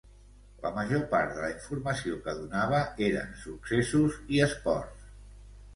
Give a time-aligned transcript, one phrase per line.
[0.61, 5.07] La major part de la informació que donava eren successos i esports.